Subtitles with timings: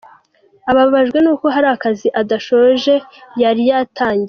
[0.71, 2.93] Ababajwe n’uko hari akazi adashoje
[3.41, 4.19] yari yatangiye.